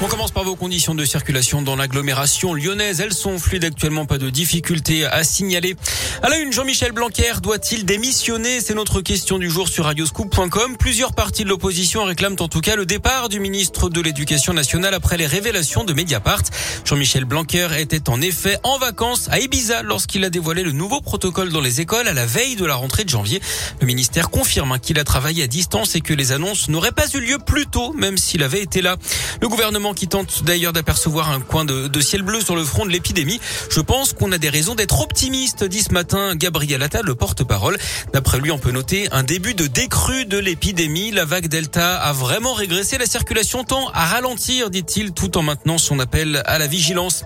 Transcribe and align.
On 0.00 0.06
commence 0.06 0.30
par 0.30 0.44
vos 0.44 0.54
conditions 0.54 0.94
de 0.94 1.04
circulation 1.04 1.60
dans 1.60 1.74
l'agglomération 1.74 2.54
lyonnaise. 2.54 3.00
Elles 3.00 3.12
sont 3.12 3.36
fluides 3.36 3.64
actuellement, 3.64 4.06
pas 4.06 4.18
de 4.18 4.30
difficultés 4.30 5.04
à 5.04 5.24
signaler. 5.24 5.74
À 6.22 6.28
la 6.28 6.38
une, 6.38 6.52
Jean-Michel 6.52 6.92
Blanquer 6.92 7.32
doit-il 7.42 7.84
démissionner? 7.84 8.60
C'est 8.60 8.74
notre 8.74 9.00
question 9.00 9.38
du 9.38 9.50
jour 9.50 9.66
sur 9.66 9.86
radioscoop.com. 9.86 10.76
Plusieurs 10.76 11.14
partis 11.14 11.42
de 11.42 11.48
l'opposition 11.48 12.04
réclament 12.04 12.36
en 12.38 12.46
tout 12.46 12.60
cas 12.60 12.76
le 12.76 12.86
départ 12.86 13.28
du 13.28 13.40
ministre 13.40 13.88
de 13.88 14.00
l'Éducation 14.00 14.52
nationale 14.52 14.94
après 14.94 15.16
les 15.16 15.26
révélations 15.26 15.82
de 15.82 15.92
Mediapart. 15.92 16.42
Jean-Michel 16.84 17.24
Blanquer 17.24 17.66
était 17.78 18.08
en 18.08 18.20
effet 18.20 18.56
en 18.62 18.78
vacances 18.78 19.28
à 19.32 19.40
Ibiza 19.40 19.82
lorsqu'il 19.82 20.24
a 20.24 20.30
dévoilé 20.30 20.62
le 20.62 20.70
nouveau 20.70 21.00
protocole 21.00 21.50
dans 21.50 21.60
les 21.60 21.80
écoles 21.80 22.06
à 22.06 22.12
la 22.12 22.24
veille 22.24 22.54
de 22.54 22.64
la 22.64 22.76
rentrée 22.76 23.02
de 23.02 23.10
janvier. 23.10 23.40
Le 23.80 23.86
ministère 23.88 24.30
confirme 24.30 24.78
qu'il 24.78 25.00
a 25.00 25.04
travaillé 25.04 25.42
à 25.42 25.48
distance 25.48 25.96
et 25.96 26.02
que 26.02 26.14
les 26.14 26.30
annonces 26.30 26.68
n'auraient 26.68 26.92
pas 26.92 27.08
eu 27.14 27.18
lieu 27.18 27.38
plus 27.38 27.66
tôt, 27.66 27.92
même 27.94 28.16
s'il 28.16 28.44
avait 28.44 28.62
été 28.62 28.80
là. 28.80 28.96
Le 29.40 29.48
gouvernement 29.48 29.87
qui 29.94 30.08
tente 30.08 30.44
d'ailleurs 30.44 30.72
d'apercevoir 30.72 31.30
un 31.30 31.40
coin 31.40 31.64
de, 31.64 32.00
ciel 32.00 32.22
bleu 32.22 32.40
sur 32.40 32.56
le 32.56 32.64
front 32.64 32.86
de 32.86 32.90
l'épidémie. 32.90 33.40
Je 33.70 33.80
pense 33.80 34.12
qu'on 34.12 34.32
a 34.32 34.38
des 34.38 34.48
raisons 34.48 34.74
d'être 34.74 35.00
optimiste, 35.00 35.64
dit 35.64 35.82
ce 35.82 35.92
matin 35.92 36.34
Gabriel 36.34 36.82
Attal, 36.82 37.04
le 37.04 37.14
porte-parole. 37.14 37.78
D'après 38.12 38.38
lui, 38.38 38.50
on 38.50 38.58
peut 38.58 38.70
noter 38.70 39.08
un 39.12 39.22
début 39.22 39.54
de 39.54 39.66
décrue 39.66 40.26
de 40.26 40.38
l'épidémie. 40.38 41.10
La 41.10 41.24
vague 41.24 41.48
Delta 41.48 41.96
a 41.96 42.12
vraiment 42.12 42.54
régressé. 42.54 42.98
La 42.98 43.06
circulation 43.06 43.64
tend 43.64 43.88
à 43.94 44.06
ralentir, 44.06 44.70
dit-il, 44.70 45.12
tout 45.12 45.36
en 45.36 45.42
maintenant 45.42 45.78
son 45.78 45.98
appel 45.98 46.42
à 46.46 46.58
la 46.58 46.66
vigilance 46.66 47.24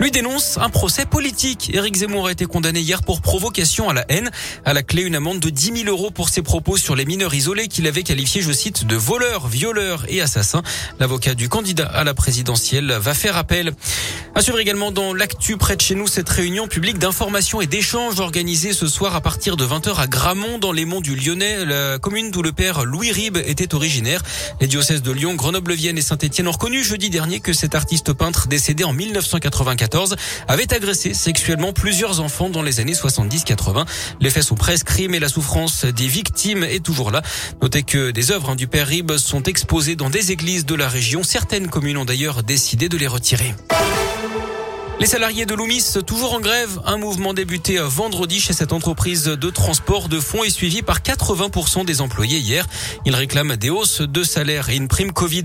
lui 0.00 0.10
dénonce 0.10 0.56
un 0.56 0.70
procès 0.70 1.04
politique. 1.04 1.70
Éric 1.74 1.96
Zemmour 1.96 2.28
a 2.28 2.32
été 2.32 2.46
condamné 2.46 2.80
hier 2.80 3.02
pour 3.02 3.20
provocation 3.20 3.90
à 3.90 3.92
la 3.92 4.06
haine. 4.08 4.30
À 4.64 4.72
la 4.72 4.82
clé, 4.82 5.02
une 5.02 5.14
amende 5.14 5.40
de 5.40 5.50
10 5.50 5.84
000 5.84 5.88
euros 5.88 6.10
pour 6.10 6.30
ses 6.30 6.40
propos 6.40 6.78
sur 6.78 6.96
les 6.96 7.04
mineurs 7.04 7.34
isolés 7.34 7.68
qu'il 7.68 7.86
avait 7.86 8.02
qualifiés, 8.02 8.40
je 8.40 8.52
cite, 8.52 8.86
de 8.86 8.96
voleurs, 8.96 9.46
violeurs 9.46 10.06
et 10.08 10.22
assassins. 10.22 10.62
L'avocat 10.98 11.34
du 11.34 11.50
candidat 11.50 11.86
à 11.86 12.02
la 12.02 12.14
présidentielle 12.14 12.96
va 12.98 13.12
faire 13.12 13.36
appel. 13.36 13.74
À 14.34 14.40
également 14.58 14.90
dans 14.90 15.12
l'actu 15.12 15.56
près 15.56 15.76
de 15.76 15.80
chez 15.80 15.94
nous 15.94 16.06
cette 16.06 16.28
réunion 16.28 16.66
publique 16.66 16.98
d'information 16.98 17.60
et 17.60 17.66
d'échange 17.66 18.20
organisée 18.20 18.72
ce 18.72 18.88
soir 18.88 19.14
à 19.14 19.20
partir 19.20 19.56
de 19.56 19.64
20h 19.64 19.96
à 19.96 20.06
Gramont 20.06 20.58
dans 20.58 20.72
les 20.72 20.84
monts 20.84 21.00
du 21.00 21.14
Lyonnais, 21.14 21.64
la 21.64 21.98
commune 21.98 22.30
d'où 22.30 22.42
le 22.42 22.52
père 22.52 22.84
Louis 22.84 23.12
Ribes 23.12 23.36
était 23.36 23.74
originaire. 23.74 24.22
Les 24.60 24.66
diocèses 24.66 25.02
de 25.02 25.12
Lyon, 25.12 25.34
Grenoble-Vienne 25.34 25.98
et 25.98 26.02
Saint-Etienne 26.02 26.48
ont 26.48 26.52
reconnu 26.52 26.82
jeudi 26.82 27.10
dernier 27.10 27.40
que 27.40 27.52
cet 27.52 27.74
artiste 27.74 28.12
peintre 28.12 28.48
décédé 28.48 28.82
en 28.84 28.92
1994 28.92 29.89
avait 30.48 30.72
agressé 30.72 31.14
sexuellement 31.14 31.72
plusieurs 31.72 32.20
enfants 32.20 32.50
dans 32.50 32.62
les 32.62 32.80
années 32.80 32.92
70-80. 32.92 33.86
Les 34.20 34.30
faits 34.30 34.44
sont 34.44 34.54
prescrits 34.54 35.08
mais 35.08 35.18
la 35.18 35.28
souffrance 35.28 35.84
des 35.84 36.06
victimes 36.06 36.64
est 36.64 36.84
toujours 36.84 37.10
là. 37.10 37.22
Notez 37.62 37.82
que 37.82 38.10
des 38.10 38.30
œuvres 38.30 38.50
hein, 38.50 38.56
du 38.56 38.66
père 38.66 38.86
Ribes 38.86 39.16
sont 39.16 39.42
exposées 39.42 39.96
dans 39.96 40.10
des 40.10 40.32
églises 40.32 40.66
de 40.66 40.74
la 40.74 40.88
région. 40.88 41.22
Certaines 41.22 41.68
communes 41.68 41.96
ont 41.96 42.04
d'ailleurs 42.04 42.42
décidé 42.42 42.88
de 42.88 42.96
les 42.96 43.06
retirer. 43.06 43.54
Les 45.00 45.06
salariés 45.06 45.46
de 45.46 45.54
Loomis, 45.54 45.94
toujours 46.06 46.34
en 46.34 46.40
grève. 46.40 46.78
Un 46.84 46.98
mouvement 46.98 47.32
débuté 47.32 47.78
vendredi 47.78 48.38
chez 48.38 48.52
cette 48.52 48.74
entreprise 48.74 49.24
de 49.24 49.48
transport 49.48 50.10
de 50.10 50.20
fonds 50.20 50.44
est 50.44 50.50
suivi 50.50 50.82
par 50.82 51.00
80% 51.00 51.86
des 51.86 52.02
employés 52.02 52.36
hier. 52.36 52.66
Ils 53.06 53.14
réclament 53.14 53.56
des 53.56 53.70
hausses 53.70 54.02
de 54.02 54.22
salaire 54.22 54.68
et 54.68 54.76
une 54.76 54.88
prime 54.88 55.12
Covid. 55.12 55.44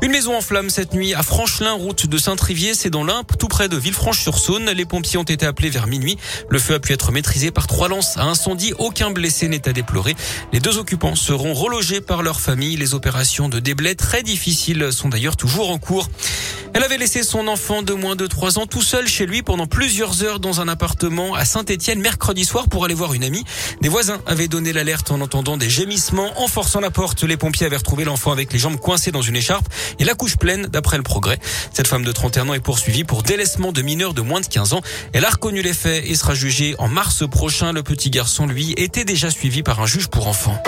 Une 0.00 0.12
maison 0.12 0.34
en 0.34 0.40
flammes 0.40 0.70
cette 0.70 0.94
nuit 0.94 1.12
à 1.12 1.22
Franchelin, 1.22 1.72
route 1.72 2.06
de 2.06 2.16
Saint-Trivier. 2.16 2.72
C'est 2.72 2.88
dans 2.88 3.04
l'Impe, 3.04 3.36
tout 3.38 3.48
près 3.48 3.68
de 3.68 3.76
Villefranche-sur-Saône. 3.76 4.70
Les 4.70 4.86
pompiers 4.86 5.18
ont 5.18 5.24
été 5.24 5.44
appelés 5.44 5.68
vers 5.68 5.88
minuit. 5.88 6.16
Le 6.48 6.58
feu 6.58 6.72
a 6.72 6.80
pu 6.80 6.94
être 6.94 7.12
maîtrisé 7.12 7.50
par 7.50 7.66
trois 7.66 7.88
lances 7.88 8.16
à 8.16 8.22
incendie. 8.22 8.72
Aucun 8.78 9.10
blessé 9.10 9.48
n'est 9.48 9.68
à 9.68 9.74
déplorer. 9.74 10.16
Les 10.54 10.60
deux 10.60 10.78
occupants 10.78 11.16
seront 11.16 11.52
relogés 11.52 12.00
par 12.00 12.22
leur 12.22 12.40
famille. 12.40 12.76
Les 12.76 12.94
opérations 12.94 13.50
de 13.50 13.60
déblai 13.60 13.94
très 13.94 14.22
difficiles 14.22 14.90
sont 14.90 15.10
d'ailleurs 15.10 15.36
toujours 15.36 15.68
en 15.68 15.76
cours. 15.76 16.08
Elle 16.72 16.82
avait 16.82 16.98
laissé 16.98 17.22
son 17.22 17.46
enfant 17.48 17.82
de 17.82 17.94
moins 17.94 18.16
de 18.16 18.26
3 18.26 18.58
ans 18.58 18.66
tout 18.66 18.82
seul 18.86 19.08
chez 19.08 19.26
lui 19.26 19.42
pendant 19.42 19.66
plusieurs 19.66 20.22
heures 20.22 20.38
dans 20.38 20.60
un 20.60 20.68
appartement 20.68 21.34
à 21.34 21.44
Saint-Etienne 21.44 21.98
mercredi 21.98 22.44
soir 22.44 22.68
pour 22.68 22.84
aller 22.84 22.94
voir 22.94 23.14
une 23.14 23.24
amie. 23.24 23.44
Des 23.80 23.88
voisins 23.88 24.20
avaient 24.26 24.46
donné 24.46 24.72
l'alerte 24.72 25.10
en 25.10 25.20
entendant 25.20 25.56
des 25.56 25.68
gémissements. 25.68 26.40
En 26.40 26.46
forçant 26.46 26.78
la 26.78 26.92
porte, 26.92 27.24
les 27.24 27.36
pompiers 27.36 27.66
avaient 27.66 27.78
retrouvé 27.78 28.04
l'enfant 28.04 28.30
avec 28.30 28.52
les 28.52 28.60
jambes 28.60 28.76
coincées 28.76 29.10
dans 29.10 29.22
une 29.22 29.34
écharpe 29.34 29.66
et 29.98 30.04
la 30.04 30.14
couche 30.14 30.36
pleine 30.36 30.68
d'après 30.68 30.98
le 30.98 31.02
progrès. 31.02 31.40
Cette 31.72 31.88
femme 31.88 32.04
de 32.04 32.12
31 32.12 32.50
ans 32.50 32.54
est 32.54 32.60
poursuivie 32.60 33.02
pour 33.02 33.24
délaissement 33.24 33.72
de 33.72 33.82
mineurs 33.82 34.14
de 34.14 34.22
moins 34.22 34.40
de 34.40 34.46
15 34.46 34.74
ans. 34.74 34.82
Elle 35.12 35.24
a 35.24 35.30
reconnu 35.30 35.62
les 35.62 35.74
faits 35.74 36.04
et 36.06 36.14
sera 36.14 36.34
jugée 36.34 36.76
en 36.78 36.86
mars 36.86 37.24
prochain. 37.28 37.72
Le 37.72 37.82
petit 37.82 38.10
garçon, 38.10 38.46
lui, 38.46 38.72
était 38.76 39.04
déjà 39.04 39.30
suivi 39.30 39.64
par 39.64 39.80
un 39.80 39.86
juge 39.86 40.06
pour 40.06 40.28
enfants. 40.28 40.62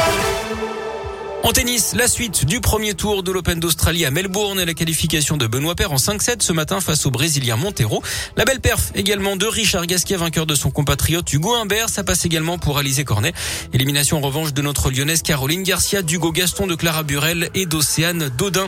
En 1.44 1.52
tennis, 1.52 1.94
la 1.94 2.08
suite 2.08 2.44
du 2.46 2.60
premier 2.60 2.94
tour 2.94 3.22
de 3.22 3.30
l'Open 3.30 3.60
d'Australie 3.60 4.04
à 4.04 4.10
Melbourne 4.10 4.58
et 4.58 4.66
la 4.66 4.74
qualification 4.74 5.36
de 5.36 5.46
Benoît 5.46 5.76
Paire 5.76 5.92
en 5.92 5.96
5-7 5.96 6.42
ce 6.42 6.52
matin 6.52 6.80
face 6.80 7.06
au 7.06 7.12
Brésilien 7.12 7.56
Montero. 7.56 8.02
La 8.36 8.44
belle 8.44 8.60
perf 8.60 8.90
également 8.96 9.36
de 9.36 9.46
Richard 9.46 9.86
Gasquet, 9.86 10.16
vainqueur 10.16 10.46
de 10.46 10.56
son 10.56 10.70
compatriote 10.70 11.32
Hugo 11.32 11.54
Humbert. 11.54 11.90
Ça 11.90 12.02
passe 12.02 12.24
également 12.24 12.58
pour 12.58 12.78
Alizé 12.78 13.04
Cornet. 13.04 13.32
Élimination 13.72 14.18
en 14.18 14.20
revanche 14.20 14.52
de 14.52 14.62
notre 14.62 14.90
lyonnaise 14.90 15.22
Caroline 15.22 15.62
Garcia, 15.62 16.02
d'Hugo 16.02 16.32
Gaston, 16.32 16.66
de 16.66 16.74
Clara 16.74 17.04
Burel 17.04 17.50
et 17.54 17.66
d'Océane 17.66 18.30
Dodin. 18.36 18.66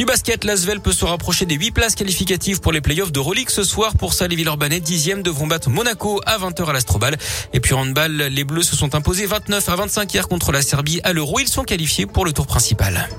Du 0.00 0.06
basket, 0.06 0.44
l'Asvel 0.44 0.80
peut 0.80 0.94
se 0.94 1.04
rapprocher 1.04 1.44
des 1.44 1.56
8 1.56 1.72
places 1.72 1.94
qualificatives 1.94 2.60
pour 2.60 2.72
les 2.72 2.80
playoffs 2.80 3.12
de 3.12 3.20
Rolex 3.20 3.52
ce 3.52 3.62
soir. 3.62 3.92
Pour 3.98 4.14
ça, 4.14 4.28
les 4.28 4.34
Villeurbanais, 4.34 4.80
dixième, 4.80 5.22
devront 5.22 5.46
battre 5.46 5.68
Monaco 5.68 6.22
à 6.24 6.38
20h 6.38 6.70
à 6.70 6.72
l'Astrobal. 6.72 7.18
Et 7.52 7.60
puis 7.60 7.74
en 7.74 7.80
handball, 7.80 8.10
les 8.10 8.44
Bleus 8.44 8.62
se 8.62 8.76
sont 8.76 8.94
imposés 8.94 9.26
29 9.26 9.68
à 9.68 9.76
25 9.76 10.14
hier 10.14 10.26
contre 10.26 10.52
la 10.52 10.62
Serbie 10.62 11.02
à 11.04 11.12
l'Euro. 11.12 11.38
Ils 11.38 11.48
sont 11.48 11.64
qualifiés 11.64 12.06
pour 12.06 12.24
le 12.24 12.32
tour 12.32 12.46
principal. 12.46 13.10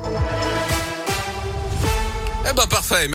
Eh 2.50 2.54
ben 2.56 2.66
parfait. 2.66 3.08